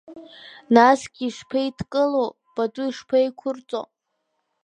Насгьы 0.73 1.23
ишԥеидгыло, 1.27 2.25
пату 2.53 2.89
шԥеиқәырҵо… 2.97 3.81